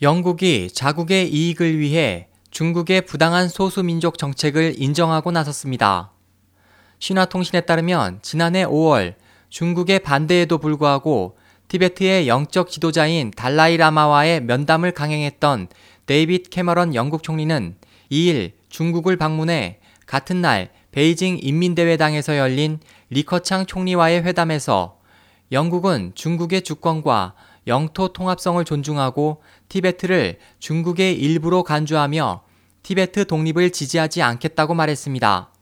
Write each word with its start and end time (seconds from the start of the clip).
영국이 0.00 0.70
자국의 0.72 1.28
이익을 1.28 1.80
위해 1.80 2.28
중국의 2.52 3.02
부당한 3.02 3.48
소수민족 3.48 4.16
정책을 4.16 4.74
인정하고 4.78 5.32
나섰습니다. 5.32 6.12
신화통신에 7.00 7.62
따르면 7.62 8.20
지난해 8.22 8.64
5월 8.64 9.14
중국의 9.48 9.98
반대에도 9.98 10.58
불구하고 10.58 11.36
티베트의 11.66 12.28
영적 12.28 12.70
지도자인 12.70 13.32
달라이라마와의 13.32 14.42
면담을 14.42 14.92
강행했던 14.92 15.66
데이빗 16.06 16.50
캐머런 16.50 16.94
영국 16.94 17.24
총리는 17.24 17.74
2일 18.12 18.52
중국을 18.68 19.16
방문해 19.16 19.80
같은 20.06 20.40
날 20.40 20.70
베이징 20.92 21.40
인민대회당에서 21.42 22.38
열린 22.38 22.78
리커창 23.10 23.66
총리와의 23.66 24.22
회담에서 24.22 24.98
영국은 25.50 26.12
중국의 26.14 26.62
주권과 26.62 27.34
영토 27.66 28.12
통합성을 28.12 28.64
존중하고 28.64 29.42
티베트를 29.68 30.38
중국의 30.58 31.14
일부로 31.18 31.62
간주하며 31.62 32.42
티베트 32.82 33.26
독립을 33.26 33.70
지지하지 33.70 34.22
않겠다고 34.22 34.74
말했습니다. 34.74 35.52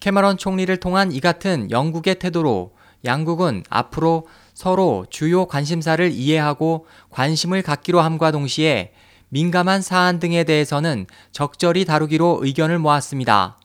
캐머런 0.00 0.36
총리를 0.36 0.74
통한 0.78 1.12
이 1.12 1.20
같은 1.20 1.70
영국의 1.70 2.18
태도로 2.18 2.74
양국은 3.04 3.62
앞으로 3.68 4.26
서로 4.54 5.06
주요 5.10 5.46
관심사를 5.46 6.10
이해하고 6.10 6.86
관심을 7.10 7.62
갖기로 7.62 8.00
함과 8.00 8.30
동시에 8.32 8.92
민감한 9.28 9.80
사안 9.80 10.18
등에 10.18 10.44
대해서는 10.44 11.06
적절히 11.30 11.84
다루기로 11.84 12.40
의견을 12.42 12.78
모았습니다. 12.78 13.58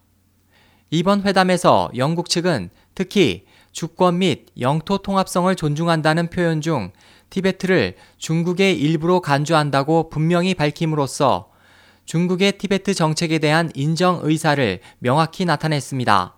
이번 0.91 1.23
회담에서 1.23 1.89
영국 1.97 2.29
측은 2.29 2.69
특히 2.95 3.46
주권 3.77 4.17
및 4.17 4.47
영토 4.59 4.97
통합성을 4.97 5.55
존중한다는 5.55 6.31
표현 6.31 6.61
중 6.61 6.91
티베트를 7.29 7.93
중국의 8.17 8.75
일부로 8.75 9.21
간주한다고 9.21 10.09
분명히 10.09 10.55
밝힘으로써 10.55 11.51
중국의 12.05 12.53
티베트 12.53 12.95
정책에 12.95 13.37
대한 13.37 13.69
인정 13.75 14.21
의사를 14.23 14.79
명확히 14.97 15.45
나타냈습니다. 15.45 16.35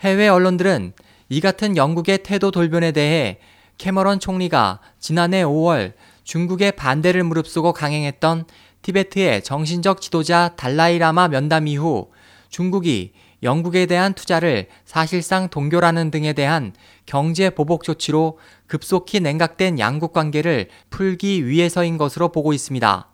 해외 0.00 0.26
언론들은 0.26 0.94
이 1.28 1.40
같은 1.40 1.76
영국의 1.76 2.24
태도 2.24 2.50
돌변에 2.50 2.90
대해 2.90 3.38
캐머런 3.78 4.18
총리가 4.18 4.80
지난해 4.98 5.44
5월 5.44 5.92
중국의 6.24 6.72
반대를 6.72 7.22
무릅쓰고 7.22 7.72
강행했던 7.72 8.46
티베트의 8.82 9.44
정신적 9.44 10.00
지도자 10.00 10.56
달라이라마 10.56 11.28
면담 11.28 11.68
이후 11.68 12.10
중국이 12.48 13.12
영국에 13.42 13.86
대한 13.86 14.14
투자를 14.14 14.68
사실상 14.84 15.48
동결하는 15.48 16.10
등에 16.10 16.32
대한 16.32 16.72
경제 17.06 17.50
보복 17.50 17.82
조치로 17.82 18.38
급속히 18.66 19.20
냉각된 19.20 19.78
양국 19.78 20.12
관계를 20.12 20.68
풀기 20.90 21.46
위해서인 21.46 21.98
것으로 21.98 22.30
보고 22.30 22.52
있습니다. 22.52 23.08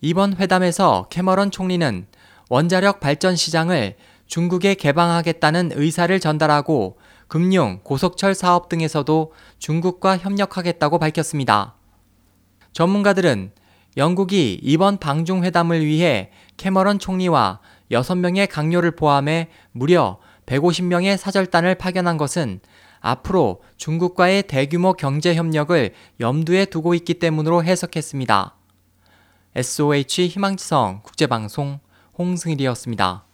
이번 0.00 0.36
회담에서 0.36 1.06
캐머런 1.10 1.50
총리는 1.50 2.06
원자력 2.48 3.00
발전 3.00 3.36
시장을 3.36 3.96
중국에 4.26 4.74
개방하겠다는 4.74 5.72
의사를 5.74 6.18
전달하고 6.20 6.98
금융, 7.28 7.80
고속철 7.82 8.34
사업 8.34 8.68
등에서도 8.68 9.32
중국과 9.58 10.16
협력하겠다고 10.18 10.98
밝혔습니다. 10.98 11.74
전문가들은 12.72 13.52
영국이 13.96 14.60
이번 14.62 14.98
방중 14.98 15.44
회담을 15.44 15.84
위해 15.84 16.30
캐머런 16.56 16.98
총리와 16.98 17.60
6명의 17.90 18.48
강요를 18.50 18.92
포함해 18.92 19.48
무려 19.72 20.18
150명의 20.46 21.16
사절단을 21.16 21.76
파견한 21.76 22.16
것은 22.16 22.60
앞으로 23.00 23.62
중국과의 23.76 24.44
대규모 24.44 24.92
경제 24.94 25.34
협력을 25.34 25.94
염두에 26.20 26.64
두고 26.64 26.94
있기 26.94 27.14
때문으로 27.14 27.62
해석했습니다. 27.62 28.54
SOH 29.54 30.28
희망지성 30.28 31.00
국제방송 31.04 31.80
홍승일이었습니다. 32.18 33.27